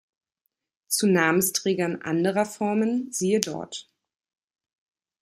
Zu 0.87 1.05
Namensträgern 1.05 2.01
anderer 2.01 2.45
Formen 2.47 3.11
siehe 3.11 3.39
dort. 3.39 3.87